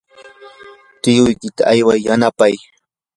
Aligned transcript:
tiyuykita 1.01 1.61
ayway 1.71 2.01
yanapay. 2.07 2.53